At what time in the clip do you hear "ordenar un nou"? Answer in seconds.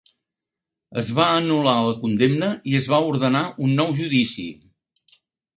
3.13-3.95